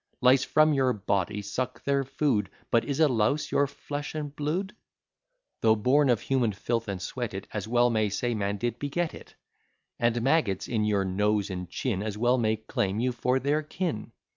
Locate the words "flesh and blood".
3.67-4.73